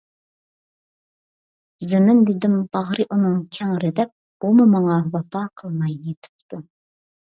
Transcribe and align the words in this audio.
زېمىن 1.89 2.25
دېدىم 2.31 2.57
باغرى 2.79 3.07
ئۇنىڭ 3.11 3.39
كەڭرى 3.61 3.95
دەپ، 4.03 4.17
ئۇمۇ 4.49 4.71
ماڭا 4.77 5.01
ۋاپا 5.17 5.49
قىلماي 5.61 5.99
يېتىپتۇ! 6.05 6.67